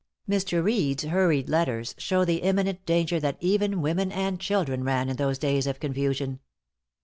Mr. 0.27 0.63
Reed's 0.63 1.03
hurried 1.03 1.47
letters 1.47 1.93
show 1.99 2.25
the 2.25 2.37
imminent 2.41 2.87
danger 2.87 3.19
that 3.19 3.37
even 3.39 3.83
women 3.83 4.11
and 4.11 4.39
children 4.39 4.83
ran 4.83 5.09
in 5.09 5.15
those 5.17 5.37
days 5.37 5.67
of 5.67 5.79
confusion. 5.79 6.39